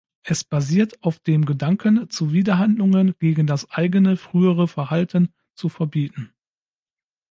Es 0.23 0.43
basiert 0.43 1.03
auf 1.03 1.19
dem 1.19 1.45
Gedanken, 1.45 2.09
Zuwiderhandlungen 2.09 3.13
gegen 3.19 3.45
das 3.45 3.69
eigene 3.69 4.17
frühere 4.17 4.67
Verhalten 4.67 5.31
zu 5.53 5.69
verbieten. 5.69 6.33